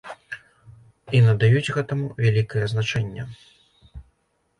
І 1.17 1.19
надаюць 1.27 1.73
гэтаму 1.75 2.07
вялікае 2.25 2.63
значэнне. 2.73 3.27